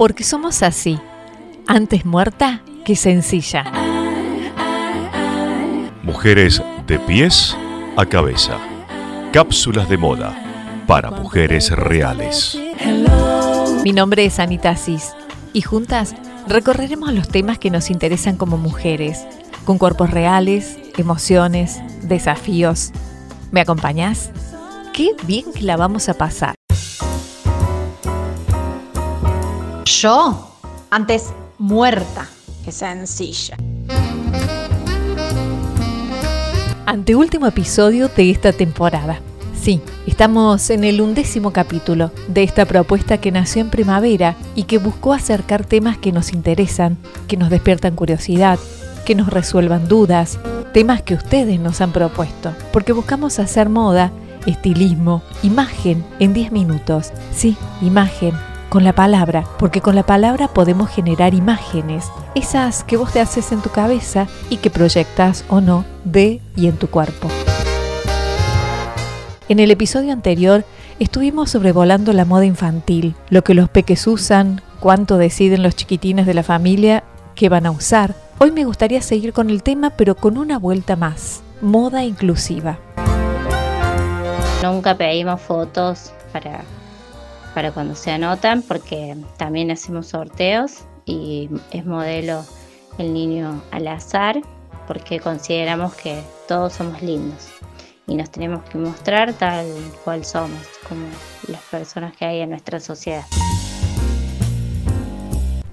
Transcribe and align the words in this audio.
Porque 0.00 0.24
somos 0.24 0.62
así, 0.62 0.98
antes 1.66 2.06
muerta 2.06 2.62
que 2.86 2.96
sencilla. 2.96 3.70
Mujeres 6.02 6.62
de 6.86 6.98
pies 7.00 7.54
a 7.98 8.06
cabeza. 8.06 8.56
Cápsulas 9.30 9.90
de 9.90 9.98
moda 9.98 10.42
para 10.86 11.10
mujeres 11.10 11.70
reales. 11.72 12.58
Mi 13.84 13.92
nombre 13.92 14.24
es 14.24 14.38
Anita 14.38 14.74
Cis 14.74 15.12
y 15.52 15.60
juntas 15.60 16.14
recorreremos 16.48 17.12
los 17.12 17.28
temas 17.28 17.58
que 17.58 17.68
nos 17.68 17.90
interesan 17.90 18.36
como 18.36 18.56
mujeres, 18.56 19.26
con 19.66 19.76
cuerpos 19.76 20.08
reales, 20.08 20.78
emociones, 20.96 21.78
desafíos. 22.00 22.92
¿Me 23.50 23.60
acompañás? 23.60 24.30
Qué 24.94 25.10
bien 25.26 25.52
que 25.52 25.64
la 25.64 25.76
vamos 25.76 26.08
a 26.08 26.14
pasar. 26.14 26.54
Yo, 30.00 30.56
antes 30.88 31.30
muerta 31.58 32.26
que 32.64 32.72
sencilla. 32.72 33.58
Anteúltimo 36.86 37.46
episodio 37.46 38.08
de 38.08 38.30
esta 38.30 38.54
temporada. 38.54 39.20
Sí, 39.60 39.82
estamos 40.06 40.70
en 40.70 40.84
el 40.84 41.02
undécimo 41.02 41.52
capítulo 41.52 42.12
de 42.28 42.44
esta 42.44 42.64
propuesta 42.64 43.18
que 43.18 43.30
nació 43.30 43.60
en 43.60 43.68
primavera 43.68 44.36
y 44.54 44.62
que 44.62 44.78
buscó 44.78 45.12
acercar 45.12 45.66
temas 45.66 45.98
que 45.98 46.12
nos 46.12 46.32
interesan, 46.32 46.96
que 47.28 47.36
nos 47.36 47.50
despiertan 47.50 47.94
curiosidad, 47.94 48.58
que 49.04 49.14
nos 49.14 49.28
resuelvan 49.28 49.86
dudas, 49.86 50.38
temas 50.72 51.02
que 51.02 51.12
ustedes 51.12 51.60
nos 51.60 51.82
han 51.82 51.92
propuesto, 51.92 52.54
porque 52.72 52.92
buscamos 52.92 53.38
hacer 53.38 53.68
moda, 53.68 54.12
estilismo, 54.46 55.20
imagen 55.42 56.02
en 56.20 56.32
10 56.32 56.52
minutos. 56.52 57.12
Sí, 57.34 57.54
imagen 57.82 58.32
con 58.70 58.84
la 58.84 58.94
palabra, 58.94 59.44
porque 59.58 59.82
con 59.82 59.96
la 59.96 60.04
palabra 60.04 60.48
podemos 60.48 60.88
generar 60.88 61.34
imágenes, 61.34 62.10
esas 62.34 62.84
que 62.84 62.96
vos 62.96 63.12
te 63.12 63.20
haces 63.20 63.52
en 63.52 63.60
tu 63.60 63.68
cabeza 63.68 64.28
y 64.48 64.56
que 64.58 64.70
proyectas 64.70 65.44
o 65.48 65.60
no 65.60 65.84
de 66.04 66.40
y 66.56 66.68
en 66.68 66.76
tu 66.76 66.86
cuerpo. 66.88 67.28
En 69.48 69.58
el 69.58 69.72
episodio 69.72 70.12
anterior 70.12 70.64
estuvimos 71.00 71.50
sobrevolando 71.50 72.12
la 72.12 72.24
moda 72.24 72.46
infantil, 72.46 73.16
lo 73.28 73.42
que 73.42 73.54
los 73.54 73.68
peques 73.68 74.06
usan, 74.06 74.62
cuánto 74.78 75.18
deciden 75.18 75.64
los 75.64 75.74
chiquitines 75.74 76.24
de 76.24 76.34
la 76.34 76.44
familia 76.44 77.02
que 77.34 77.48
van 77.48 77.66
a 77.66 77.72
usar. 77.72 78.14
Hoy 78.38 78.52
me 78.52 78.64
gustaría 78.64 79.02
seguir 79.02 79.32
con 79.32 79.50
el 79.50 79.64
tema, 79.64 79.90
pero 79.90 80.14
con 80.14 80.38
una 80.38 80.58
vuelta 80.58 80.94
más, 80.94 81.42
moda 81.60 82.04
inclusiva. 82.04 82.78
Nunca 84.62 84.96
pedimos 84.96 85.40
fotos 85.40 86.12
para 86.32 86.62
para 87.54 87.72
cuando 87.72 87.94
se 87.94 88.10
anotan 88.10 88.62
porque 88.62 89.16
también 89.36 89.70
hacemos 89.70 90.08
sorteos 90.08 90.84
y 91.04 91.48
es 91.72 91.84
modelo 91.84 92.44
el 92.98 93.12
niño 93.12 93.62
al 93.70 93.88
azar 93.88 94.40
porque 94.86 95.20
consideramos 95.20 95.94
que 95.94 96.20
todos 96.48 96.74
somos 96.74 97.00
lindos 97.02 97.48
y 98.06 98.16
nos 98.16 98.30
tenemos 98.30 98.62
que 98.64 98.78
mostrar 98.78 99.32
tal 99.34 99.66
cual 100.04 100.24
somos 100.24 100.60
como 100.88 101.06
las 101.48 101.62
personas 101.62 102.16
que 102.16 102.24
hay 102.24 102.40
en 102.40 102.50
nuestra 102.50 102.80
sociedad. 102.80 103.24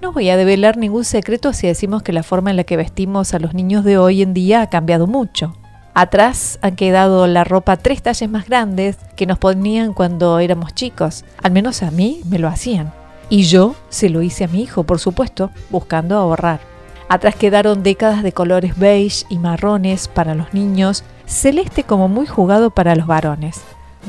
No 0.00 0.12
voy 0.12 0.30
a 0.30 0.36
develar 0.36 0.76
ningún 0.76 1.04
secreto 1.04 1.52
si 1.52 1.66
decimos 1.66 2.02
que 2.02 2.12
la 2.12 2.22
forma 2.22 2.50
en 2.50 2.56
la 2.56 2.64
que 2.64 2.76
vestimos 2.76 3.34
a 3.34 3.40
los 3.40 3.54
niños 3.54 3.84
de 3.84 3.98
hoy 3.98 4.22
en 4.22 4.34
día 4.34 4.62
ha 4.62 4.70
cambiado 4.70 5.08
mucho. 5.08 5.52
Atrás 6.00 6.60
han 6.62 6.76
quedado 6.76 7.26
la 7.26 7.42
ropa 7.42 7.76
tres 7.76 8.02
talles 8.02 8.30
más 8.30 8.46
grandes 8.46 8.98
que 9.16 9.26
nos 9.26 9.36
ponían 9.36 9.92
cuando 9.92 10.38
éramos 10.38 10.72
chicos. 10.72 11.24
Al 11.42 11.50
menos 11.50 11.82
a 11.82 11.90
mí 11.90 12.20
me 12.30 12.38
lo 12.38 12.46
hacían. 12.46 12.92
Y 13.28 13.42
yo 13.42 13.74
se 13.88 14.08
lo 14.08 14.22
hice 14.22 14.44
a 14.44 14.46
mi 14.46 14.62
hijo, 14.62 14.84
por 14.84 15.00
supuesto, 15.00 15.50
buscando 15.70 16.16
ahorrar. 16.16 16.60
Atrás 17.08 17.34
quedaron 17.34 17.82
décadas 17.82 18.22
de 18.22 18.30
colores 18.30 18.78
beige 18.78 19.26
y 19.28 19.40
marrones 19.40 20.06
para 20.06 20.36
los 20.36 20.54
niños, 20.54 21.02
celeste 21.26 21.82
como 21.82 22.06
muy 22.06 22.28
jugado 22.28 22.70
para 22.70 22.94
los 22.94 23.08
varones 23.08 23.60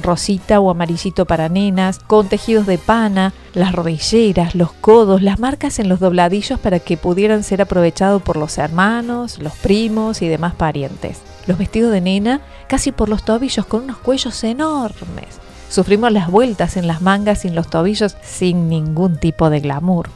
rosita 0.03 0.59
o 0.59 0.69
amarillito 0.69 1.25
para 1.25 1.49
nenas, 1.49 1.99
con 1.99 2.29
tejidos 2.29 2.67
de 2.67 2.78
pana, 2.78 3.33
las 3.53 3.73
rodilleras, 3.73 4.55
los 4.55 4.72
codos, 4.72 5.22
las 5.22 5.39
marcas 5.39 5.79
en 5.79 5.89
los 5.89 5.99
dobladillos 5.99 6.59
para 6.59 6.79
que 6.79 6.95
pudieran 6.95 7.44
ser 7.44 7.61
aprovechados 7.61 8.22
por 8.22 8.38
los 8.38 8.59
hermanos, 8.59 9.39
los 9.39 9.53
primos 9.53 10.22
y 10.22 10.28
demás 10.28 10.53
parientes. 10.53 11.22
Los 11.49 11.57
vestidos 11.57 11.91
de 11.91 11.99
nena 11.99 12.41
casi 12.67 12.91
por 12.91 13.09
los 13.09 13.23
tobillos 13.23 13.65
con 13.65 13.85
unos 13.85 13.97
cuellos 13.97 14.43
enormes. 14.43 15.39
Sufrimos 15.67 16.11
las 16.11 16.29
vueltas 16.29 16.77
en 16.77 16.85
las 16.85 17.01
mangas 17.01 17.43
y 17.43 17.47
en 17.47 17.55
los 17.55 17.71
tobillos 17.71 18.17
sin 18.21 18.69
ningún 18.69 19.17
tipo 19.17 19.49
de 19.49 19.59
glamour. 19.59 20.11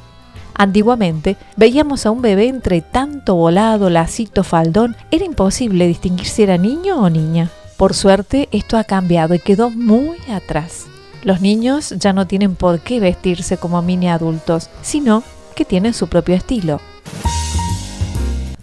Antiguamente 0.54 1.36
veíamos 1.56 2.06
a 2.06 2.12
un 2.12 2.22
bebé 2.22 2.50
entre 2.50 2.82
tanto 2.82 3.34
volado, 3.34 3.90
lacito, 3.90 4.44
faldón, 4.44 4.96
era 5.10 5.26
imposible 5.26 5.88
distinguir 5.88 6.28
si 6.28 6.44
era 6.44 6.60
niño 6.60 7.02
o 7.02 7.10
niña. 7.10 7.50
Por 7.78 7.96
suerte 7.96 8.48
esto 8.52 8.78
ha 8.78 8.84
cambiado 8.84 9.34
y 9.34 9.40
quedó 9.40 9.72
muy 9.72 10.18
atrás. 10.32 10.86
Los 11.24 11.42
niños 11.42 11.96
ya 11.98 12.14
no 12.14 12.28
tienen 12.28 12.54
por 12.54 12.80
qué 12.82 13.00
vestirse 13.00 13.58
como 13.58 13.82
mini 13.82 14.08
adultos, 14.08 14.70
sino 14.84 15.24
que 15.56 15.66
tienen 15.66 15.96
su 15.96 16.08
propio 16.10 16.36
estilo. 16.36 16.80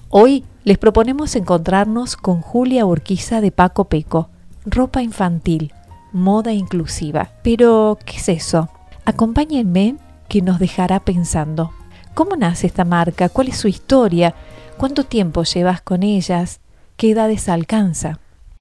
Hoy 0.09 0.45
les 0.65 0.79
proponemos 0.79 1.37
encontrarnos 1.37 2.17
con 2.17 2.41
Julia 2.41 2.85
Urquiza 2.85 3.41
de 3.41 3.51
Paco 3.51 3.85
Peco, 3.87 4.29
ropa 4.67 5.03
infantil, 5.03 5.73
moda 6.13 6.53
inclusiva. 6.53 7.31
Pero, 7.43 7.99
¿qué 8.05 8.17
es 8.19 8.29
eso? 8.29 8.69
Acompáñenme 9.05 9.97
que 10.29 10.43
nos 10.43 10.59
dejará 10.59 11.01
pensando. 11.01 11.73
¿Cómo 12.15 12.37
nace 12.37 12.67
esta 12.67 12.85
marca? 12.85 13.29
¿Cuál 13.29 13.49
es 13.49 13.57
su 13.57 13.69
historia? 13.69 14.35
¿Cuánto 14.77 15.05
tiempo 15.05 15.45
llevas 15.45 15.81
con 15.81 16.03
ellas? 16.03 16.61
¿Qué 16.97 17.13
edades 17.13 17.49
alcanza? 17.49 18.21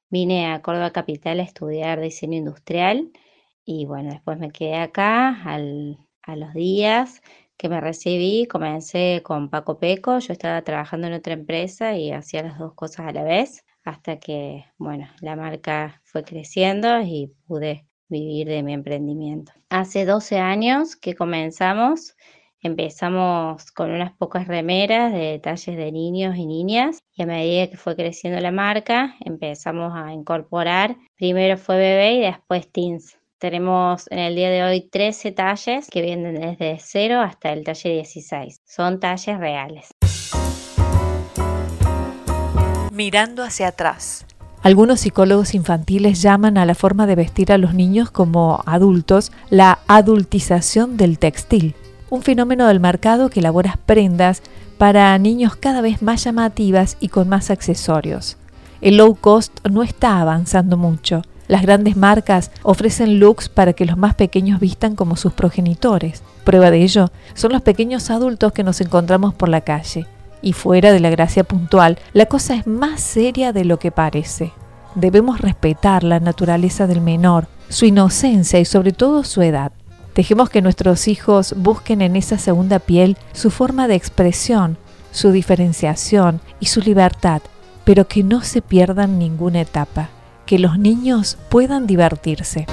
Vine 0.10 0.52
a 0.52 0.62
Córdoba 0.62 0.92
Capital 0.92 1.40
a 1.40 1.44
estudiar 1.44 2.00
diseño 2.00 2.38
industrial 2.38 3.12
y 3.66 3.86
bueno, 3.86 4.12
después 4.12 4.40
me 4.40 4.52
quedé 4.52 4.78
acá 4.78 5.44
a 5.44 6.36
los 6.36 6.54
días 6.54 7.22
que 7.60 7.70
me 7.70 7.82
recibí, 7.82 8.48
comencé 8.48 9.22
con 9.24 9.50
Paco 9.50 9.78
Peco, 9.80 10.18
yo 10.20 10.32
estaba 10.34 10.62
trabajando 10.64 11.08
en 11.08 11.14
otra 11.14 11.34
empresa 11.34 11.94
y 11.96 12.12
hacía 12.12 12.42
las 12.42 12.58
dos 12.58 12.74
cosas 12.74 13.08
a 13.08 13.12
la 13.12 13.24
vez 13.24 13.66
hasta 13.84 14.18
que, 14.18 14.66
bueno, 14.78 15.10
la 15.20 15.36
marca 15.36 16.02
fue 16.06 16.24
creciendo 16.24 17.02
y 17.02 17.34
pude 17.46 17.86
vivir 18.08 18.48
de 18.48 18.64
mi 18.64 18.74
emprendimiento. 18.74 19.52
Hace 19.70 20.06
12 20.06 20.40
años 20.40 20.96
que 20.96 21.16
comenzamos 21.16 22.16
Empezamos 22.62 23.72
con 23.72 23.90
unas 23.90 24.12
pocas 24.18 24.46
remeras 24.46 25.14
de 25.14 25.20
detalles 25.20 25.78
de 25.78 25.92
niños 25.94 26.36
y 26.36 26.46
niñas 26.46 27.00
y 27.14 27.24
a 27.24 27.26
medida 27.26 27.70
que 27.70 27.78
fue 27.78 27.96
creciendo 27.96 28.42
la 28.42 28.52
marca 28.52 29.16
empezamos 29.22 29.94
a 29.96 30.12
incorporar, 30.12 30.98
primero 31.16 31.58
fue 31.58 31.78
bebé 31.78 32.14
y 32.16 32.20
después 32.20 32.70
teens. 32.70 33.19
Tenemos 33.40 34.06
en 34.12 34.20
el 34.20 34.36
día 34.36 34.50
de 34.50 34.64
hoy 34.64 34.82
13 34.82 35.32
talles 35.32 35.88
que 35.90 36.02
vienen 36.02 36.36
desde 36.40 36.78
0 36.80 37.22
hasta 37.22 37.52
el 37.54 37.64
talle 37.64 37.90
16. 37.90 38.62
Son 38.66 39.00
talles 39.00 39.40
reales. 39.40 39.88
Mirando 42.92 43.44
hacia 43.44 43.70
atrás. 43.70 44.26
Algunos 44.62 45.00
psicólogos 45.00 45.56
infantiles 45.56 46.22
llaman 46.22 46.58
a 46.58 46.66
la 46.66 46.76
forma 46.76 47.08
de 47.08 47.16
vestir 47.16 47.52
a 47.52 47.58
los 47.58 47.74
niños 47.74 48.12
como 48.12 48.62
adultos 48.66 49.32
la 49.50 49.80
adultización 49.88 50.98
del 50.98 51.18
textil 51.18 51.76
un 52.10 52.24
fenómeno 52.24 52.68
del 52.68 52.80
mercado 52.80 53.30
que 53.30 53.40
elabora 53.40 53.80
prendas 53.86 54.42
para 54.78 55.18
niños 55.18 55.56
cada 55.56 55.82
vez 55.82 56.02
más 56.02 56.24
llamativas 56.24 56.98
y 57.00 57.10
con 57.10 57.30
más 57.30 57.52
accesorios. 57.52 58.38
El 58.82 58.98
low 58.98 59.16
cost 59.16 59.60
no 59.70 59.84
está 59.84 60.20
avanzando 60.22 60.78
mucho. 60.78 61.22
Las 61.50 61.64
grandes 61.64 61.98
marcas 61.98 62.52
ofrecen 62.62 63.20
looks 63.20 63.50
para 63.50 63.74
que 63.74 63.86
los 63.86 63.98
más 63.98 64.14
pequeños 64.14 64.60
vistan 64.60 64.96
como 64.96 65.16
sus 65.16 65.34
progenitores. 65.34 66.22
Prueba 66.44 66.70
de 66.70 66.84
ello 66.84 67.10
son 67.34 67.54
los 67.54 67.64
pequeños 67.64 68.12
adultos 68.12 68.54
que 68.54 68.64
nos 68.64 68.80
encontramos 68.82 69.34
por 69.34 69.50
la 69.50 69.62
calle. 69.62 70.06
Y 70.44 70.54
fuera 70.54 70.94
de 70.94 71.00
la 71.00 71.10
gracia 71.10 71.44
puntual, 71.44 71.98
la 72.14 72.28
cosa 72.28 72.54
es 72.54 72.68
más 72.68 73.02
seria 73.02 73.52
de 73.52 73.66
lo 73.66 73.80
que 73.80 73.90
parece. 73.90 74.54
Debemos 74.94 75.42
respetar 75.42 76.04
la 76.04 76.20
naturaleza 76.20 76.86
del 76.86 77.02
menor, 77.02 77.48
su 77.68 77.88
inocencia 77.88 78.60
y 78.60 78.66
sobre 78.66 78.92
todo 78.92 79.24
su 79.24 79.42
edad. 79.42 79.72
Dejemos 80.14 80.52
que 80.52 80.62
nuestros 80.62 81.08
hijos 81.08 81.56
busquen 81.58 82.04
en 82.04 82.16
esa 82.16 82.38
segunda 82.38 82.78
piel 82.78 83.18
su 83.34 83.50
forma 83.50 83.88
de 83.88 83.96
expresión, 83.96 84.78
su 85.12 85.32
diferenciación 85.32 86.42
y 86.60 86.68
su 86.68 86.82
libertad, 86.82 87.42
pero 87.86 88.08
que 88.08 88.22
no 88.22 88.44
se 88.44 88.62
pierdan 88.62 89.18
ninguna 89.18 89.62
etapa, 89.62 90.10
que 90.50 90.58
los 90.58 90.80
niños 90.80 91.38
puedan 91.50 91.86
divertirse. 91.86 92.66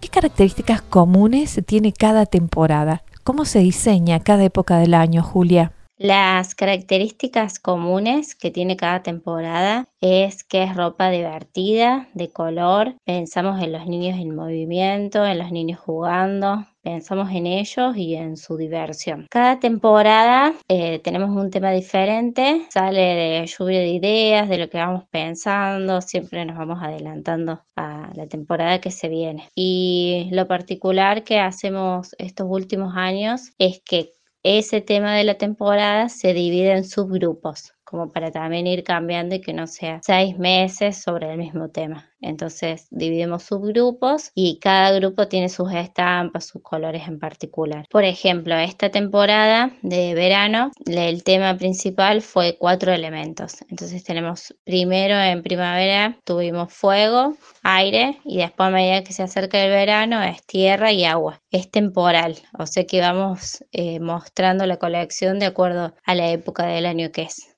¿Qué 0.00 0.08
características 0.08 0.82
comunes 0.82 1.62
tiene 1.64 1.92
cada 1.92 2.26
temporada? 2.26 3.04
¿Cómo 3.22 3.44
se 3.44 3.60
diseña 3.60 4.18
cada 4.18 4.42
época 4.42 4.78
del 4.78 4.94
año, 4.94 5.22
Julia? 5.22 5.70
Las 5.98 6.54
características 6.54 7.58
comunes 7.58 8.36
que 8.36 8.52
tiene 8.52 8.76
cada 8.76 9.02
temporada 9.02 9.88
es 10.00 10.44
que 10.44 10.62
es 10.62 10.76
ropa 10.76 11.10
divertida, 11.10 12.08
de 12.14 12.30
color. 12.30 12.94
Pensamos 13.04 13.60
en 13.60 13.72
los 13.72 13.84
niños 13.88 14.16
en 14.16 14.32
movimiento, 14.32 15.26
en 15.26 15.38
los 15.38 15.50
niños 15.50 15.80
jugando, 15.80 16.64
pensamos 16.82 17.32
en 17.32 17.48
ellos 17.48 17.96
y 17.96 18.14
en 18.14 18.36
su 18.36 18.56
diversión. 18.56 19.26
Cada 19.28 19.58
temporada 19.58 20.54
eh, 20.68 21.00
tenemos 21.00 21.30
un 21.30 21.50
tema 21.50 21.72
diferente, 21.72 22.62
sale 22.70 23.00
de 23.00 23.46
lluvia 23.46 23.80
de 23.80 23.88
ideas, 23.88 24.48
de 24.48 24.58
lo 24.58 24.70
que 24.70 24.78
vamos 24.78 25.02
pensando, 25.10 26.00
siempre 26.00 26.44
nos 26.44 26.56
vamos 26.56 26.78
adelantando 26.80 27.64
a 27.74 28.12
la 28.14 28.28
temporada 28.28 28.80
que 28.80 28.92
se 28.92 29.08
viene. 29.08 29.48
Y 29.56 30.28
lo 30.30 30.46
particular 30.46 31.24
que 31.24 31.40
hacemos 31.40 32.14
estos 32.18 32.46
últimos 32.48 32.94
años 32.96 33.50
es 33.58 33.82
que 33.84 34.12
ese 34.42 34.80
tema 34.80 35.14
de 35.14 35.24
la 35.24 35.38
temporada 35.38 36.08
se 36.08 36.34
divide 36.34 36.72
en 36.72 36.84
subgrupos, 36.84 37.74
como 37.88 38.10
para 38.10 38.30
también 38.30 38.66
ir 38.66 38.84
cambiando 38.84 39.34
y 39.34 39.40
que 39.40 39.54
no 39.54 39.66
sea 39.66 40.00
seis 40.02 40.38
meses 40.38 41.00
sobre 41.00 41.30
el 41.32 41.38
mismo 41.38 41.70
tema. 41.70 42.10
Entonces 42.20 42.88
dividimos 42.90 43.44
subgrupos 43.44 44.30
y 44.34 44.58
cada 44.58 44.92
grupo 44.92 45.28
tiene 45.28 45.48
sus 45.48 45.72
estampas, 45.72 46.46
sus 46.46 46.62
colores 46.62 47.08
en 47.08 47.18
particular. 47.18 47.86
Por 47.88 48.04
ejemplo, 48.04 48.56
esta 48.56 48.90
temporada 48.90 49.70
de 49.82 50.14
verano, 50.14 50.70
el 50.84 51.22
tema 51.22 51.56
principal 51.56 52.20
fue 52.20 52.56
cuatro 52.58 52.92
elementos. 52.92 53.56
Entonces 53.68 54.04
tenemos 54.04 54.54
primero 54.64 55.14
en 55.14 55.42
primavera 55.42 56.18
tuvimos 56.24 56.72
fuego, 56.72 57.36
aire 57.62 58.18
y 58.24 58.38
después 58.38 58.68
a 58.68 58.70
medida 58.70 59.04
que 59.04 59.12
se 59.12 59.22
acerca 59.22 59.64
el 59.64 59.70
verano 59.70 60.22
es 60.22 60.44
tierra 60.44 60.92
y 60.92 61.04
agua. 61.04 61.40
Es 61.50 61.70
temporal, 61.70 62.36
o 62.58 62.66
sea 62.66 62.84
que 62.84 63.00
vamos 63.00 63.64
eh, 63.72 64.00
mostrando 64.00 64.66
la 64.66 64.76
colección 64.76 65.38
de 65.38 65.46
acuerdo 65.46 65.94
a 66.04 66.14
la 66.14 66.30
época 66.30 66.66
del 66.66 66.84
año 66.84 67.10
que 67.12 67.22
es 67.22 67.57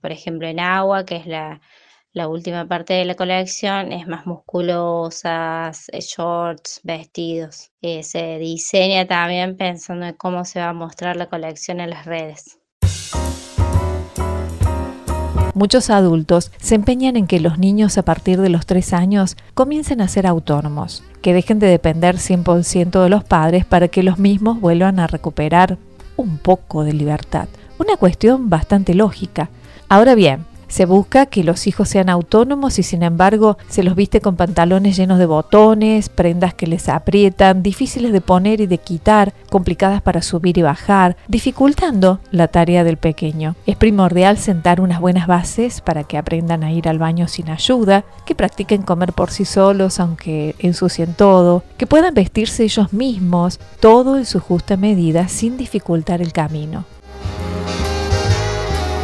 por 0.00 0.12
ejemplo, 0.12 0.46
en 0.48 0.60
agua, 0.60 1.04
que 1.04 1.16
es 1.16 1.26
la, 1.26 1.60
última 2.28 2.66
parte 2.66 2.94
de 2.94 3.04
la 3.04 3.14
colección, 3.14 3.92
es 3.92 4.06
más 4.06 4.26
musculosas, 4.26 5.88
eh, 5.92 6.00
shorts, 6.00 6.80
vestidos. 6.84 7.70
Eh, 7.80 8.02
se 8.02 8.38
diseña 8.38 9.06
también 9.06 9.56
pensando 9.56 10.06
en 10.06 10.14
cómo 10.14 10.44
se 10.44 10.60
va 10.60 10.70
a 10.70 10.72
mostrar 10.72 11.16
la 11.16 11.28
colección 11.28 11.80
en 11.80 11.90
las 11.90 12.04
redes. 12.04 12.58
Muchos 15.54 15.90
adultos 15.90 16.50
se 16.56 16.74
empeñan 16.74 17.16
en 17.16 17.26
que 17.26 17.38
los 17.38 17.58
niños 17.58 17.98
a 17.98 18.02
partir 18.02 18.40
de 18.40 18.48
los 18.48 18.64
3 18.64 18.94
años 18.94 19.36
comiencen 19.52 20.00
a 20.00 20.08
ser 20.08 20.26
autónomos, 20.26 21.04
que 21.20 21.34
dejen 21.34 21.58
de 21.58 21.66
depender 21.66 22.16
100% 22.16 23.02
de 23.02 23.08
los 23.10 23.22
padres 23.24 23.66
para 23.66 23.88
que 23.88 24.02
los 24.02 24.18
mismos 24.18 24.60
vuelvan 24.60 24.98
a 24.98 25.06
recuperar 25.06 25.76
un 26.16 26.38
poco 26.38 26.84
de 26.84 26.94
libertad. 26.94 27.48
Una 27.78 27.96
cuestión 27.96 28.50
bastante 28.50 28.94
lógica. 28.94 29.50
Ahora 29.88 30.14
bien, 30.14 30.44
se 30.72 30.86
busca 30.86 31.26
que 31.26 31.44
los 31.44 31.66
hijos 31.66 31.90
sean 31.90 32.08
autónomos 32.08 32.78
y 32.78 32.82
sin 32.82 33.02
embargo 33.02 33.58
se 33.68 33.82
los 33.82 33.94
viste 33.94 34.22
con 34.22 34.36
pantalones 34.36 34.96
llenos 34.96 35.18
de 35.18 35.26
botones, 35.26 36.08
prendas 36.08 36.54
que 36.54 36.66
les 36.66 36.88
aprietan, 36.88 37.62
difíciles 37.62 38.10
de 38.10 38.22
poner 38.22 38.62
y 38.62 38.66
de 38.66 38.78
quitar, 38.78 39.34
complicadas 39.50 40.00
para 40.00 40.22
subir 40.22 40.56
y 40.56 40.62
bajar, 40.62 41.18
dificultando 41.28 42.20
la 42.30 42.48
tarea 42.48 42.84
del 42.84 42.96
pequeño. 42.96 43.54
Es 43.66 43.76
primordial 43.76 44.38
sentar 44.38 44.80
unas 44.80 44.98
buenas 44.98 45.26
bases 45.26 45.82
para 45.82 46.04
que 46.04 46.16
aprendan 46.16 46.64
a 46.64 46.72
ir 46.72 46.88
al 46.88 46.98
baño 46.98 47.28
sin 47.28 47.50
ayuda, 47.50 48.04
que 48.24 48.34
practiquen 48.34 48.80
comer 48.80 49.12
por 49.12 49.30
sí 49.30 49.44
solos 49.44 50.00
aunque 50.00 50.54
ensucien 50.58 51.12
todo, 51.12 51.64
que 51.76 51.86
puedan 51.86 52.14
vestirse 52.14 52.64
ellos 52.64 52.94
mismos, 52.94 53.60
todo 53.78 54.16
en 54.16 54.24
su 54.24 54.40
justa 54.40 54.78
medida 54.78 55.28
sin 55.28 55.58
dificultar 55.58 56.22
el 56.22 56.32
camino. 56.32 56.86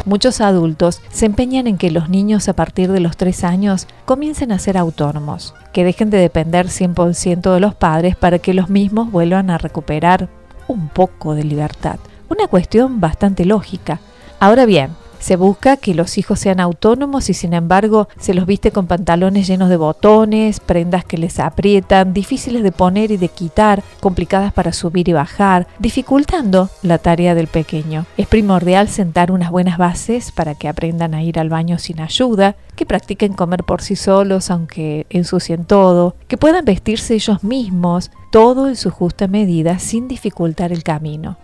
Muchos 0.05 0.41
adultos 0.41 1.03
se 1.11 1.26
empeñan 1.26 1.67
en 1.67 1.76
que 1.76 1.91
los 1.91 2.09
niños 2.09 2.49
a 2.49 2.55
partir 2.55 2.91
de 2.91 3.00
los 3.00 3.19
3 3.19 3.44
años 3.44 3.87
comiencen 4.06 4.53
a 4.53 4.59
ser 4.59 4.79
autónomos, 4.79 5.55
que 5.75 5.85
dejen 5.85 6.09
de 6.09 6.17
depender 6.17 6.69
100% 6.69 7.53
de 7.53 7.61
los 7.61 7.75
padres 7.75 8.17
para 8.17 8.38
que 8.38 8.55
los 8.55 8.70
mismos 8.70 9.12
vuelvan 9.12 9.50
a 9.50 9.59
recuperar 9.59 10.31
un 10.67 10.88
poco 10.88 11.35
de 11.35 11.44
libertad. 11.44 11.99
Una 12.31 12.49
cuestión 12.49 13.00
bastante 13.00 13.44
lógica. 13.44 14.00
Ahora 14.41 14.65
bien, 14.65 14.93
se 15.19 15.37
busca 15.37 15.76
que 15.76 15.94
los 15.94 16.19
hijos 16.19 16.38
sean 16.41 16.61
autónomos 16.61 17.31
y 17.31 17.35
sin 17.35 17.53
embargo 17.53 18.09
se 18.19 18.35
los 18.35 18.47
viste 18.47 18.73
con 18.73 18.87
pantalones 18.87 19.47
llenos 19.47 19.69
de 19.69 19.76
botones, 19.76 20.61
prendas 20.61 21.05
que 21.05 21.19
les 21.19 21.38
aprietan, 21.41 22.12
difíciles 22.12 22.62
de 22.62 22.73
poner 22.73 23.11
y 23.11 23.17
de 23.17 23.29
quitar, 23.29 23.82
complicadas 24.00 24.53
para 24.53 24.73
subir 24.73 25.09
y 25.09 25.12
bajar, 25.12 25.67
dificultando 25.79 26.70
la 26.82 26.99
tarea 26.99 27.35
del 27.35 27.47
pequeño. 27.47 28.06
Es 28.17 28.26
primordial 28.26 28.88
sentar 28.88 29.32
unas 29.32 29.50
buenas 29.50 29.79
bases 29.79 30.32
para 30.32 30.55
que 30.55 30.69
aprendan 30.69 31.15
a 31.15 31.23
ir 31.23 31.38
al 31.38 31.49
baño 31.49 31.79
sin 31.79 32.00
ayuda, 32.00 32.56
que 32.76 32.87
practiquen 32.87 33.32
comer 33.32 33.65
por 33.65 33.82
sí 33.82 33.97
solos 33.97 34.50
aunque 34.50 35.06
ensucien 35.11 35.65
todo, 35.65 36.15
que 36.29 36.37
puedan 36.37 36.65
vestirse 36.65 37.15
ellos 37.15 37.43
mismos, 37.43 38.11
todo 38.31 38.69
en 38.69 38.76
su 38.76 38.91
justa 38.91 39.26
medida 39.26 39.79
sin 39.79 40.09
dificultar 40.09 40.73
el 40.73 40.82
camino. 40.82 41.37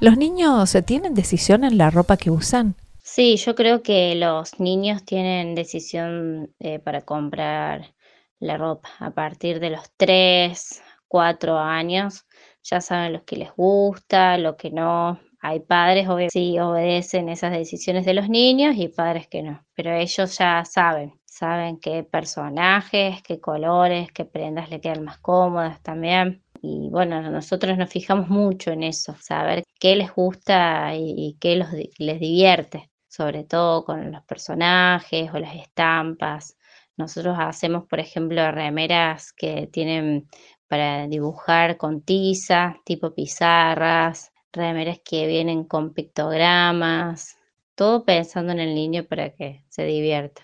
¿Los 0.00 0.16
niños 0.16 0.76
tienen 0.86 1.14
decisión 1.14 1.64
en 1.64 1.76
la 1.76 1.90
ropa 1.90 2.16
que 2.16 2.30
usan? 2.30 2.76
Sí, 3.02 3.36
yo 3.36 3.56
creo 3.56 3.82
que 3.82 4.14
los 4.14 4.60
niños 4.60 5.04
tienen 5.04 5.56
decisión 5.56 6.54
eh, 6.60 6.78
para 6.78 7.02
comprar 7.02 7.94
la 8.38 8.56
ropa 8.56 8.90
a 9.00 9.10
partir 9.10 9.58
de 9.58 9.70
los 9.70 9.90
3, 9.96 10.82
4 11.08 11.58
años. 11.58 12.26
Ya 12.62 12.80
saben 12.80 13.12
lo 13.12 13.24
que 13.24 13.38
les 13.38 13.52
gusta, 13.56 14.38
lo 14.38 14.56
que 14.56 14.70
no. 14.70 15.18
Hay 15.40 15.60
padres 15.60 16.06
que 16.08 16.30
sí 16.30 16.58
obedecen 16.60 17.28
esas 17.28 17.50
decisiones 17.50 18.04
de 18.04 18.14
los 18.14 18.28
niños 18.28 18.76
y 18.76 18.86
padres 18.88 19.26
que 19.26 19.42
no, 19.42 19.64
pero 19.74 19.92
ellos 19.92 20.38
ya 20.38 20.64
saben, 20.64 21.18
saben 21.24 21.78
qué 21.80 22.04
personajes, 22.04 23.22
qué 23.22 23.40
colores, 23.40 24.12
qué 24.12 24.24
prendas 24.24 24.70
le 24.70 24.80
quedan 24.80 25.04
más 25.04 25.18
cómodas 25.18 25.80
también. 25.82 26.42
Y 26.62 26.88
bueno, 26.90 27.22
nosotros 27.30 27.78
nos 27.78 27.90
fijamos 27.90 28.28
mucho 28.28 28.70
en 28.72 28.82
eso, 28.82 29.14
saber 29.20 29.62
qué 29.78 29.96
les 29.96 30.12
gusta 30.12 30.94
y, 30.94 31.36
qué 31.40 31.56
los, 31.56 31.68
les 31.98 32.20
divierte, 32.20 32.90
sobre 33.06 33.44
todo 33.44 33.84
con 33.84 34.10
los 34.10 34.24
personajes 34.24 35.30
o 35.32 35.38
las 35.38 35.54
estampas. 35.54 36.56
Nosotros 36.96 37.36
hacemos, 37.38 37.86
por 37.86 38.00
ejemplo, 38.00 38.50
remeras 38.50 39.32
que 39.32 39.68
tienen 39.68 40.28
para 40.66 41.06
dibujar 41.06 41.76
con 41.76 42.02
tiza, 42.02 42.76
tipo 42.84 43.14
pizarras, 43.14 44.32
remeras 44.52 44.98
que 45.04 45.26
vienen 45.26 45.64
con 45.64 45.94
pictogramas, 45.94 47.38
todo 47.74 48.04
pensando 48.04 48.52
en 48.52 48.58
el 48.58 48.74
niño 48.74 49.04
para 49.04 49.30
que 49.30 49.64
se 49.68 49.84
divierta. 49.84 50.42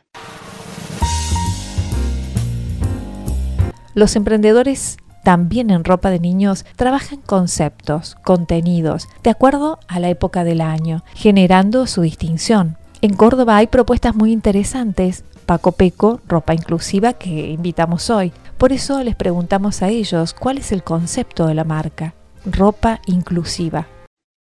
Los 3.95 4.17
emprendedores 4.17 4.97
también 5.25 5.71
en 5.71 5.83
ropa 5.83 6.11
de 6.11 6.21
niños 6.21 6.65
trabajan 6.77 7.21
conceptos, 7.21 8.15
contenidos, 8.23 9.09
de 9.25 9.31
acuerdo 9.31 9.81
a 9.89 9.99
la 9.99 10.11
época 10.11 10.45
del 10.45 10.61
año, 10.61 11.03
generando 11.15 11.87
su 11.89 12.03
distinción. 12.03 12.77
En 13.01 13.15
Córdoba 13.15 13.57
hay 13.57 13.67
propuestas 13.67 14.15
muy 14.15 14.33
interesantes, 14.33 15.25
Paco 15.47 15.73
Peco, 15.73 16.21
ropa 16.29 16.55
inclusiva, 16.55 17.15
que 17.15 17.51
invitamos 17.51 18.09
hoy. 18.11 18.33
Por 18.59 18.73
eso 18.73 19.03
les 19.03 19.17
preguntamos 19.17 19.83
a 19.83 19.89
ellos 19.89 20.33
cuál 20.33 20.59
es 20.59 20.73
el 20.73 20.85
concepto 20.85 21.47
de 21.47 21.55
la 21.55 21.65
marca, 21.65 22.15
ropa 22.47 23.01
inclusiva. 23.07 23.89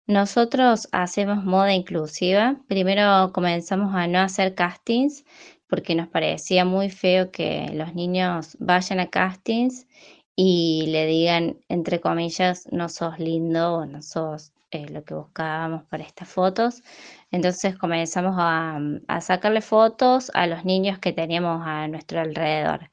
Nosotros 0.06 0.88
hacemos 0.92 1.44
moda 1.44 1.72
inclusiva. 1.72 2.56
Primero 2.68 3.32
comenzamos 3.32 3.94
a 3.94 4.06
no 4.06 4.18
hacer 4.18 4.54
castings 4.54 5.24
porque 5.68 5.94
nos 5.94 6.08
parecía 6.08 6.64
muy 6.64 6.90
feo 6.90 7.30
que 7.30 7.70
los 7.72 7.94
niños 7.94 8.56
vayan 8.60 9.00
a 9.00 9.06
castings 9.06 9.86
y 10.36 10.86
le 10.88 11.06
digan, 11.06 11.58
entre 11.68 12.00
comillas, 12.00 12.66
no 12.72 12.88
sos 12.88 13.18
lindo 13.18 13.74
o 13.74 13.86
no 13.86 14.02
sos 14.02 14.52
eh, 14.70 14.86
lo 14.88 15.04
que 15.04 15.14
buscábamos 15.14 15.84
para 15.84 16.04
estas 16.04 16.28
fotos. 16.28 16.82
Entonces 17.30 17.76
comenzamos 17.78 18.34
a, 18.38 18.78
a, 19.08 19.20
sacarle 19.20 19.60
fotos 19.60 20.30
a 20.34 20.46
los 20.46 20.64
niños 20.64 20.98
que 20.98 21.12
teníamos 21.12 21.62
a 21.66 21.88
nuestro 21.88 22.20
alrededor, 22.20 22.90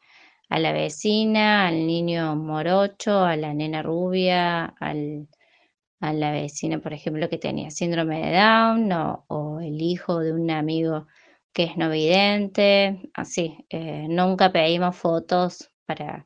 a 0.49 0.59
la 0.59 0.73
vecina, 0.73 1.67
al 1.67 1.87
niño 1.87 2.35
morocho, 2.35 3.23
a 3.23 3.35
la 3.37 3.53
nena 3.53 3.81
rubia, 3.83 4.65
al, 4.79 5.29
a 6.01 6.13
la 6.13 6.31
vecina, 6.31 6.79
por 6.79 6.93
ejemplo, 6.93 7.29
que 7.29 7.37
tenía 7.37 7.71
síndrome 7.71 8.21
de 8.21 8.37
Down 8.37 8.91
o, 9.27 9.59
el 9.61 9.81
hijo 9.81 10.19
de 10.19 10.33
un 10.33 10.49
amigo 10.51 11.07
que 11.53 11.63
es 11.63 11.77
no 11.77 11.89
vidente, 11.89 13.09
así. 13.13 13.65
Eh, 13.69 14.07
nunca 14.09 14.51
pedimos 14.51 14.95
fotos 14.95 15.71
para 15.85 16.25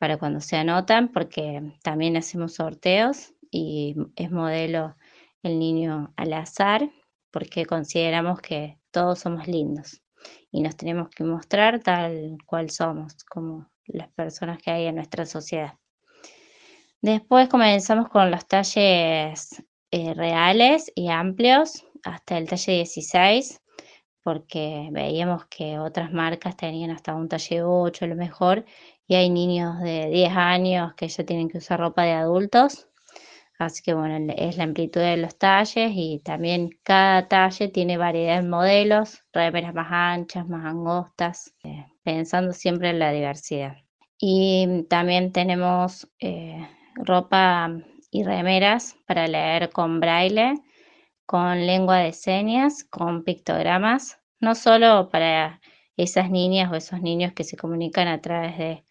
para 0.00 0.16
cuando 0.16 0.40
se 0.40 0.56
anotan, 0.56 1.08
porque 1.08 1.60
también 1.82 2.16
hacemos 2.16 2.54
sorteos 2.54 3.34
y 3.50 3.96
es 4.16 4.30
modelo 4.30 4.96
el 5.42 5.58
niño 5.58 6.14
al 6.16 6.32
azar, 6.32 6.90
porque 7.30 7.66
consideramos 7.66 8.40
que 8.40 8.78
todos 8.90 9.18
somos 9.18 9.46
lindos 9.46 10.00
y 10.50 10.62
nos 10.62 10.74
tenemos 10.78 11.10
que 11.10 11.22
mostrar 11.22 11.80
tal 11.80 12.38
cual 12.46 12.70
somos, 12.70 13.22
como 13.24 13.70
las 13.84 14.08
personas 14.12 14.56
que 14.62 14.70
hay 14.70 14.86
en 14.86 14.94
nuestra 14.94 15.26
sociedad. 15.26 15.74
Después 17.02 17.50
comenzamos 17.50 18.08
con 18.08 18.30
los 18.30 18.46
talles 18.46 19.62
eh, 19.90 20.14
reales 20.14 20.90
y 20.94 21.10
amplios 21.10 21.84
hasta 22.04 22.38
el 22.38 22.48
talle 22.48 22.72
16 22.72 23.60
porque 24.22 24.88
veíamos 24.92 25.44
que 25.46 25.78
otras 25.78 26.10
marcas 26.10 26.56
tenían 26.56 26.90
hasta 26.90 27.14
un 27.14 27.28
talle 27.28 27.62
8 27.62 28.04
a 28.06 28.08
lo 28.08 28.16
mejor 28.16 28.64
y 29.10 29.16
hay 29.16 29.28
niños 29.28 29.80
de 29.80 30.08
10 30.08 30.36
años 30.36 30.94
que 30.94 31.08
ya 31.08 31.24
tienen 31.24 31.48
que 31.48 31.58
usar 31.58 31.80
ropa 31.80 32.04
de 32.04 32.12
adultos. 32.12 32.86
Así 33.58 33.82
que 33.82 33.92
bueno, 33.92 34.32
es 34.36 34.56
la 34.56 34.62
amplitud 34.62 35.00
de 35.00 35.16
los 35.16 35.36
talles 35.36 35.90
y 35.96 36.20
también 36.24 36.70
cada 36.84 37.26
talle 37.26 37.66
tiene 37.66 37.96
variedad 37.96 38.40
de 38.40 38.48
modelos, 38.48 39.24
remeras 39.32 39.74
más 39.74 39.88
anchas, 39.90 40.46
más 40.46 40.64
angostas, 40.64 41.52
eh, 41.64 41.86
pensando 42.04 42.52
siempre 42.52 42.90
en 42.90 43.00
la 43.00 43.10
diversidad. 43.10 43.78
Y 44.16 44.84
también 44.88 45.32
tenemos 45.32 46.08
eh, 46.20 46.68
ropa 46.94 47.68
y 48.12 48.22
remeras 48.22 48.96
para 49.08 49.26
leer 49.26 49.70
con 49.70 49.98
braille, 49.98 50.54
con 51.26 51.66
lengua 51.66 51.96
de 51.96 52.12
señas, 52.12 52.84
con 52.84 53.24
pictogramas, 53.24 54.20
no 54.38 54.54
solo 54.54 55.08
para 55.10 55.60
esas 55.96 56.30
niñas 56.30 56.70
o 56.70 56.76
esos 56.76 57.02
niños 57.02 57.32
que 57.32 57.42
se 57.42 57.56
comunican 57.56 58.06
a 58.06 58.20
través 58.20 58.56
de 58.56 58.84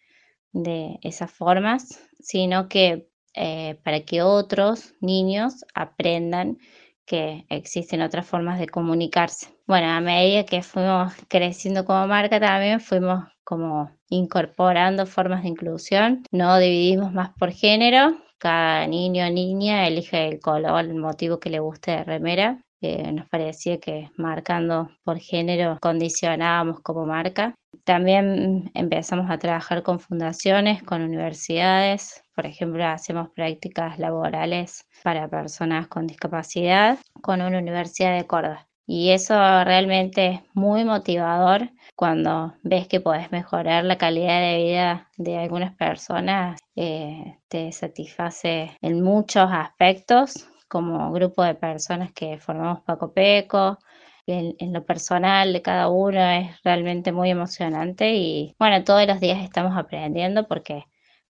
de 0.51 0.99
esas 1.01 1.31
formas, 1.31 2.07
sino 2.19 2.67
que 2.69 3.09
eh, 3.35 3.79
para 3.83 4.01
que 4.01 4.21
otros 4.21 4.93
niños 5.01 5.65
aprendan 5.73 6.57
que 7.05 7.45
existen 7.49 8.01
otras 8.01 8.27
formas 8.27 8.59
de 8.59 8.67
comunicarse. 8.67 9.47
Bueno, 9.65 9.87
a 9.87 9.99
medida 10.01 10.45
que 10.45 10.61
fuimos 10.61 11.13
creciendo 11.27 11.85
como 11.85 12.07
marca 12.07 12.39
también 12.39 12.79
fuimos 12.79 13.23
como 13.43 13.91
incorporando 14.09 15.05
formas 15.07 15.43
de 15.43 15.49
inclusión, 15.49 16.23
no 16.31 16.59
dividimos 16.59 17.13
más 17.13 17.31
por 17.37 17.51
género, 17.51 18.15
cada 18.37 18.87
niño 18.87 19.25
o 19.25 19.29
niña 19.31 19.87
elige 19.87 20.27
el 20.27 20.39
color, 20.39 20.85
el 20.85 20.95
motivo 20.95 21.39
que 21.39 21.49
le 21.49 21.59
guste 21.59 21.91
de 21.91 22.03
remera. 22.03 22.63
Eh, 22.81 23.11
nos 23.11 23.27
parecía 23.29 23.79
que 23.79 24.09
marcando 24.17 24.89
por 25.03 25.19
género 25.19 25.77
condicionábamos 25.81 26.79
como 26.81 27.05
marca 27.05 27.53
también 27.83 28.71
empezamos 28.73 29.29
a 29.29 29.37
trabajar 29.37 29.83
con 29.83 29.99
fundaciones, 29.99 30.83
con 30.83 31.01
universidades. 31.01 32.23
Por 32.35 32.45
ejemplo, 32.45 32.85
hacemos 32.85 33.29
prácticas 33.29 33.99
laborales 33.99 34.85
para 35.03 35.27
personas 35.27 35.87
con 35.87 36.07
discapacidad 36.07 36.97
con 37.21 37.41
una 37.41 37.59
universidad 37.59 38.15
de 38.15 38.27
Córdoba. 38.27 38.67
Y 38.85 39.11
eso 39.11 39.33
realmente 39.63 40.27
es 40.27 40.41
muy 40.53 40.83
motivador 40.83 41.69
cuando 41.95 42.55
ves 42.63 42.87
que 42.87 42.99
puedes 42.99 43.31
mejorar 43.31 43.83
la 43.83 43.99
calidad 43.99 44.39
de 44.39 44.63
vida 44.63 45.09
de 45.17 45.37
algunas 45.37 45.75
personas. 45.75 46.59
Eh, 46.75 47.37
te 47.49 47.71
satisface 47.71 48.71
en 48.81 49.03
muchos 49.03 49.49
aspectos 49.51 50.47
como 50.69 51.11
grupo 51.11 51.43
de 51.43 51.55
personas 51.55 52.13
que 52.13 52.37
formamos 52.39 52.81
Paco 52.81 53.13
Peco, 53.13 53.79
en, 54.27 54.73
lo 54.73 54.85
personal 54.85 55.53
de 55.53 55.61
cada 55.61 55.89
uno 55.89 56.19
es 56.29 56.61
realmente 56.63 57.11
muy 57.11 57.29
emocionante 57.29 58.13
y 58.15 58.55
bueno, 58.59 58.83
todos 58.83 59.05
los 59.07 59.19
días 59.19 59.43
estamos 59.43 59.77
aprendiendo 59.77 60.47
porque 60.47 60.85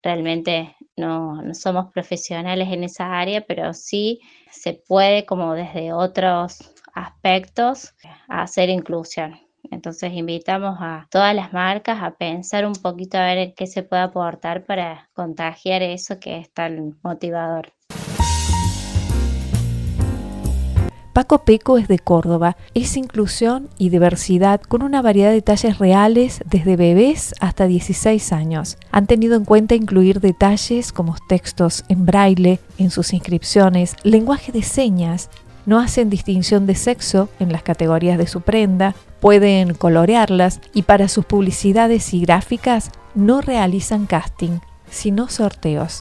realmente 0.03 0.77
no, 0.97 1.43
somos 1.55 1.91
profesionales 1.93 2.69
en 2.71 2.85
esa 2.85 3.19
área, 3.19 3.41
pero 3.47 3.75
sí 3.75 4.21
se 4.51 4.75
puede 4.75 5.27
como 5.27 5.55
desde 5.55 5.93
otros 5.93 6.73
aspectos 6.95 7.95
hacer 8.29 8.69
inclusión. 8.69 9.41
Entonces 9.71 10.13
invitamos 10.13 10.77
a 10.81 11.09
todas 11.11 11.35
las 11.35 11.53
marcas 11.53 12.03
a 12.03 12.13
pensar 12.17 12.67
un 12.67 12.75
poquito 12.75 13.19
a 13.19 13.35
ver 13.35 13.55
qué 13.55 13.67
se 13.67 13.83
puede 13.83 14.03
aportar 14.03 14.65
para 14.67 15.11
contagiar 15.15 15.83
eso 15.83 16.21
que 16.21 16.39
es 16.39 16.53
tan 16.53 16.99
motivador. 17.03 17.74
Paco 21.15 21.45
Peco 21.45 21.79
es 21.79 21.87
de 21.87 22.01
Córdoba, 22.01 22.57
es 22.75 22.97
inclusión 22.97 23.69
y 23.79 23.91
diversidad 23.91 24.61
con 24.61 24.83
una 24.83 25.01
variedad 25.01 25.29
de 25.29 25.37
detalles 25.37 25.79
reales 25.79 26.43
desde 26.45 26.75
bebés 26.75 27.37
hasta 27.39 27.69
16 27.69 28.33
años. 28.33 28.79
Han 28.91 29.07
tenido 29.07 29.37
en 29.37 29.45
cuenta 29.45 29.77
incluir 29.77 30.21
detalles 30.21 30.93
como 30.93 31.15
textos 31.29 31.85
en 31.89 32.05
braille 32.05 32.59
en 32.79 32.91
sus 32.91 33.13
inscripciones, 33.13 33.95
lenguaje 34.03 34.51
de 34.51 34.63
señas, 34.63 35.31
no 35.67 35.79
hacen 35.79 36.11
distinción 36.11 36.67
de 36.67 36.75
sexo 36.75 37.29
en 37.39 37.53
las 37.53 37.63
categorías 37.63 38.19
de 38.19 38.27
su 38.27 38.41
prenda, 38.41 38.97
pueden 39.21 39.75
colorearlas 39.75 40.61
y 40.75 40.83
para 40.83 41.07
sus 41.07 41.25
publicidades 41.25 42.13
y 42.13 42.23
gráficas 42.23 42.91
no 43.15 43.41
realizan 43.41 44.07
casting, 44.07 44.59
sino 44.91 45.29
sorteos 45.29 46.01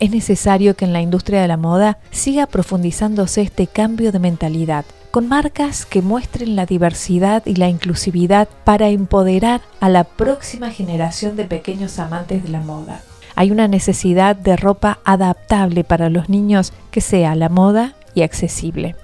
es 0.00 0.10
necesario 0.10 0.74
que 0.74 0.86
en 0.86 0.94
la 0.94 1.02
industria 1.02 1.42
de 1.42 1.48
la 1.48 1.58
moda 1.58 1.98
siga 2.10 2.46
profundizándose 2.46 3.42
este 3.42 3.66
cambio 3.66 4.12
de 4.12 4.18
mentalidad, 4.18 4.86
con 5.10 5.28
marcas 5.28 5.84
que 5.84 6.00
muestren 6.00 6.56
la 6.56 6.64
diversidad 6.64 7.44
y 7.44 7.56
la 7.56 7.68
inclusividad 7.68 8.48
para 8.64 8.88
empoderar 8.88 9.60
a 9.78 9.90
la 9.90 10.04
próxima 10.04 10.70
generación 10.70 11.36
de 11.36 11.44
pequeños 11.44 11.98
amantes 11.98 12.42
de 12.42 12.48
la 12.48 12.60
moda. 12.60 13.02
Hay 13.36 13.50
una 13.50 13.68
necesidad 13.68 14.36
de 14.36 14.56
ropa 14.56 15.00
adaptable 15.04 15.84
para 15.84 16.08
los 16.08 16.28
niños 16.28 16.72
que 16.90 17.02
sea 17.02 17.34
la 17.34 17.50
moda 17.50 17.94
y 18.14 18.22
accesible. 18.22 18.96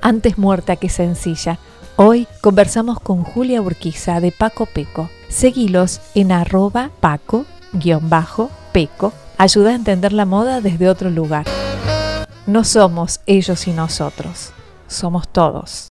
Antes 0.00 0.38
muerta 0.38 0.76
que 0.76 0.88
sencilla, 0.88 1.58
hoy 1.96 2.26
conversamos 2.40 3.00
con 3.00 3.24
Julia 3.24 3.60
Urquiza 3.60 4.20
de 4.20 4.32
Paco 4.32 4.66
Peco. 4.66 5.10
Seguilos 5.28 6.00
en 6.14 6.32
arroba 6.32 6.90
paco 7.00 7.44
peco 8.72 9.12
ayuda 9.38 9.70
a 9.70 9.74
entender 9.74 10.12
la 10.12 10.24
moda 10.24 10.60
desde 10.60 10.88
otro 10.88 11.10
lugar. 11.10 11.46
No 12.46 12.64
somos 12.64 13.20
ellos 13.26 13.66
y 13.66 13.72
nosotros, 13.72 14.52
somos 14.86 15.28
todos. 15.28 15.88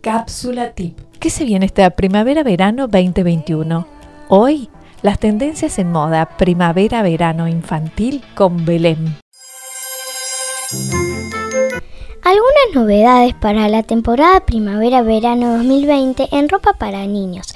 Cápsula 0.00 0.72
tip. 0.72 0.98
¿Qué 1.18 1.28
se 1.28 1.44
viene 1.44 1.66
esta 1.66 1.90
primavera-verano 1.90 2.88
2021? 2.88 3.86
Hoy, 4.28 4.70
las 5.02 5.18
tendencias 5.18 5.78
en 5.78 5.92
moda 5.92 6.36
primavera-verano 6.38 7.46
infantil 7.48 8.24
con 8.34 8.64
Belén. 8.64 9.16
Algunas 12.22 12.74
novedades 12.74 13.34
para 13.34 13.68
la 13.68 13.82
temporada 13.82 14.40
primavera-verano 14.40 15.56
2020 15.56 16.28
en 16.32 16.48
ropa 16.50 16.74
para 16.74 17.06
niños. 17.06 17.54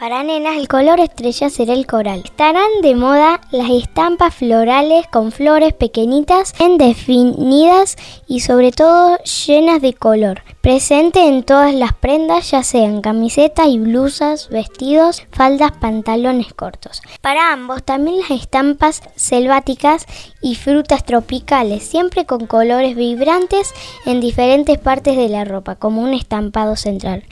Para 0.00 0.22
nenas 0.22 0.56
el 0.56 0.66
color 0.66 0.98
estrella 0.98 1.50
será 1.50 1.74
el 1.74 1.86
coral. 1.86 2.22
Estarán 2.24 2.80
de 2.80 2.94
moda 2.94 3.38
las 3.50 3.68
estampas 3.68 4.34
florales 4.34 5.06
con 5.08 5.30
flores 5.30 5.74
pequeñitas, 5.74 6.54
bien 6.58 6.78
definidas 6.78 7.96
y 8.26 8.40
sobre 8.40 8.72
todo 8.72 9.18
llenas 9.18 9.82
de 9.82 9.92
color. 9.92 10.40
Presente 10.62 11.28
en 11.28 11.42
todas 11.42 11.74
las 11.74 11.92
prendas, 11.92 12.50
ya 12.50 12.62
sean 12.62 13.02
camisetas 13.02 13.66
y 13.68 13.78
blusas, 13.78 14.48
vestidos, 14.48 15.22
faldas, 15.32 15.72
pantalones 15.72 16.54
cortos. 16.54 17.02
Para 17.20 17.52
ambos 17.52 17.82
también 17.82 18.20
las 18.20 18.30
estampas 18.30 19.02
selváticas 19.16 20.06
y 20.40 20.54
frutas 20.54 21.04
tropicales, 21.04 21.82
siempre 21.82 22.24
con 22.24 22.46
colores 22.46 22.96
vibrantes 22.96 23.74
en 24.06 24.22
diferentes 24.22 24.78
partes 24.78 25.18
de 25.18 25.28
la 25.28 25.44
ropa, 25.44 25.76
como 25.76 26.00
un 26.00 26.14
estampado 26.14 26.74
central. 26.76 27.22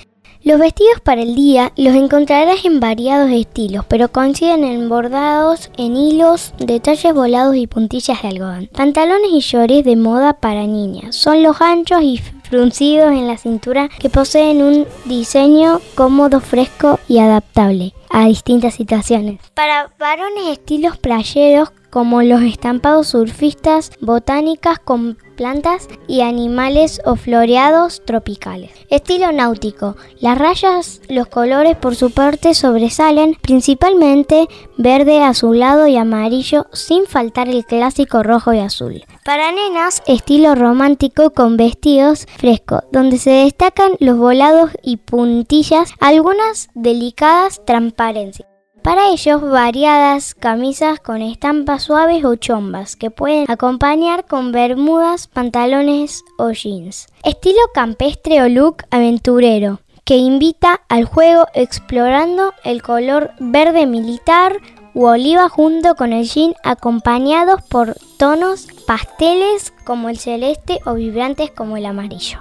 Los 0.48 0.58
vestidos 0.60 0.98
para 1.02 1.20
el 1.20 1.34
día 1.34 1.74
los 1.76 1.94
encontrarás 1.94 2.64
en 2.64 2.80
variados 2.80 3.30
estilos, 3.30 3.84
pero 3.86 4.08
coinciden 4.08 4.64
en 4.64 4.88
bordados, 4.88 5.70
en 5.76 5.94
hilos, 5.94 6.54
detalles 6.56 7.12
volados 7.12 7.54
y 7.54 7.66
puntillas 7.66 8.22
de 8.22 8.28
algodón. 8.28 8.70
Pantalones 8.74 9.30
y 9.30 9.40
shorts 9.40 9.84
de 9.84 9.96
moda 9.96 10.32
para 10.32 10.66
niñas. 10.66 11.14
Son 11.16 11.42
los 11.42 11.60
anchos 11.60 12.00
y 12.02 12.16
fruncidos 12.44 13.12
en 13.12 13.28
la 13.28 13.36
cintura 13.36 13.90
que 14.00 14.08
poseen 14.08 14.62
un 14.62 14.86
diseño 15.04 15.82
cómodo, 15.94 16.40
fresco 16.40 16.98
y 17.08 17.18
adaptable 17.18 17.92
a 18.08 18.26
distintas 18.26 18.72
situaciones. 18.72 19.40
Para 19.52 19.90
varones 19.98 20.48
estilos 20.48 20.96
playeros 20.96 21.68
como 21.90 22.22
los 22.22 22.42
estampados 22.42 23.08
surfistas, 23.08 23.90
botánicas 24.00 24.78
con 24.78 25.18
plantas 25.36 25.88
y 26.08 26.22
animales 26.22 27.00
o 27.04 27.14
floreados 27.14 28.04
tropicales. 28.04 28.72
Estilo 28.90 29.30
náutico. 29.30 29.96
Las 30.20 30.36
rayas, 30.36 31.00
los 31.08 31.28
colores 31.28 31.76
por 31.76 31.94
su 31.94 32.10
parte 32.10 32.54
sobresalen, 32.54 33.36
principalmente 33.40 34.48
verde, 34.76 35.22
azulado 35.22 35.86
y 35.86 35.96
amarillo, 35.96 36.66
sin 36.72 37.06
faltar 37.06 37.48
el 37.48 37.64
clásico 37.64 38.24
rojo 38.24 38.52
y 38.52 38.58
azul. 38.58 39.04
Para 39.24 39.52
nenas, 39.52 40.02
estilo 40.06 40.56
romántico 40.56 41.30
con 41.30 41.56
vestidos 41.56 42.26
frescos, 42.36 42.80
donde 42.90 43.18
se 43.18 43.30
destacan 43.30 43.92
los 44.00 44.18
volados 44.18 44.72
y 44.82 44.96
puntillas, 44.96 45.92
algunas 46.00 46.68
delicadas 46.74 47.64
transparencias. 47.64 48.48
Para 48.82 49.10
ellos, 49.10 49.42
variadas 49.42 50.34
camisas 50.34 51.00
con 51.00 51.20
estampas 51.20 51.82
suaves 51.82 52.24
o 52.24 52.36
chombas 52.36 52.96
que 52.96 53.10
pueden 53.10 53.50
acompañar 53.50 54.26
con 54.26 54.52
bermudas, 54.52 55.26
pantalones 55.26 56.24
o 56.38 56.50
jeans. 56.50 57.08
Estilo 57.22 57.58
campestre 57.74 58.42
o 58.42 58.48
look 58.48 58.84
aventurero 58.90 59.80
que 60.04 60.16
invita 60.16 60.80
al 60.88 61.04
juego 61.04 61.46
explorando 61.52 62.54
el 62.64 62.80
color 62.80 63.32
verde 63.40 63.86
militar 63.86 64.56
u 64.94 65.04
oliva 65.04 65.50
junto 65.50 65.96
con 65.96 66.14
el 66.14 66.24
jean 66.24 66.54
acompañados 66.64 67.62
por 67.62 67.94
tonos 68.16 68.68
pasteles 68.86 69.74
como 69.84 70.08
el 70.08 70.18
celeste 70.18 70.80
o 70.86 70.94
vibrantes 70.94 71.50
como 71.50 71.76
el 71.76 71.84
amarillo. 71.84 72.38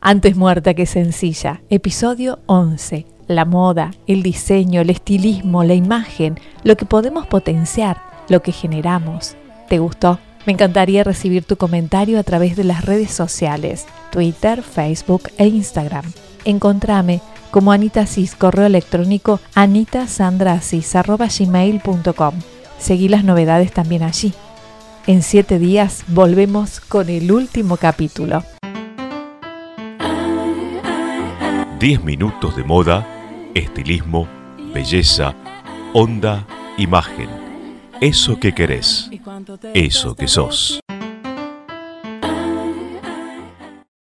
Antes 0.00 0.34
muerta 0.34 0.74
que 0.74 0.86
sencilla, 0.86 1.62
episodio 1.68 2.40
11. 2.46 3.06
La 3.30 3.44
moda, 3.44 3.92
el 4.08 4.24
diseño, 4.24 4.80
el 4.80 4.90
estilismo, 4.90 5.62
la 5.62 5.74
imagen, 5.74 6.40
lo 6.64 6.76
que 6.76 6.84
podemos 6.84 7.28
potenciar, 7.28 8.02
lo 8.28 8.42
que 8.42 8.50
generamos. 8.50 9.36
¿Te 9.68 9.78
gustó? 9.78 10.18
Me 10.46 10.52
encantaría 10.52 11.04
recibir 11.04 11.44
tu 11.44 11.56
comentario 11.56 12.18
a 12.18 12.24
través 12.24 12.56
de 12.56 12.64
las 12.64 12.84
redes 12.84 13.12
sociales, 13.12 13.86
Twitter, 14.10 14.64
Facebook 14.64 15.30
e 15.38 15.46
Instagram. 15.46 16.02
Encontrame 16.44 17.20
como 17.52 17.70
Anita 17.70 18.04
Cis, 18.06 18.34
correo 18.34 18.66
electrónico 18.66 19.38
anitasandrasis.gmail.com. 19.54 22.34
Seguí 22.80 23.08
las 23.08 23.22
novedades 23.22 23.70
también 23.70 24.02
allí. 24.02 24.34
En 25.06 25.22
siete 25.22 25.60
días 25.60 26.02
volvemos 26.08 26.80
con 26.80 27.08
el 27.08 27.30
último 27.30 27.76
capítulo. 27.76 28.42
10 31.78 32.04
minutos 32.04 32.56
de 32.56 32.64
moda, 32.64 33.19
estilismo, 33.54 34.28
belleza, 34.72 35.34
onda, 35.92 36.46
imagen. 36.78 37.28
Eso 38.00 38.38
que 38.38 38.52
querés, 38.52 39.10
eso 39.74 40.14
que 40.14 40.28
sos. 40.28 40.80